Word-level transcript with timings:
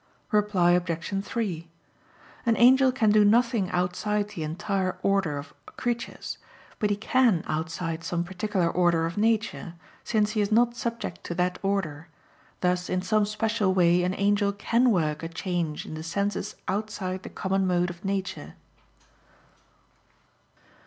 Reply 0.31 0.71
Obj. 0.71 1.23
3: 1.23 1.69
An 2.47 2.57
angel 2.57 2.91
can 2.91 3.11
do 3.11 3.23
nothing 3.23 3.69
outside 3.69 4.29
the 4.29 4.41
entire 4.41 4.97
order 5.03 5.37
of 5.37 5.53
creatures; 5.77 6.39
but 6.79 6.89
he 6.89 6.95
can 6.95 7.43
outside 7.45 8.03
some 8.03 8.23
particular 8.23 8.67
order 8.67 9.05
of 9.05 9.15
nature, 9.15 9.75
since 10.03 10.31
he 10.31 10.41
is 10.41 10.51
not 10.51 10.75
subject 10.75 11.23
to 11.25 11.35
that 11.35 11.59
order; 11.61 12.07
thus 12.61 12.89
in 12.89 13.03
some 13.03 13.27
special 13.27 13.75
way 13.75 14.01
an 14.01 14.15
angel 14.15 14.51
can 14.51 14.89
work 14.89 15.21
a 15.21 15.27
change 15.29 15.85
in 15.85 15.93
the 15.93 16.01
senses 16.01 16.55
outside 16.67 17.21
the 17.21 17.29
common 17.29 17.67
mode 17.67 17.91
of 17.91 18.03
nature. 18.03 18.55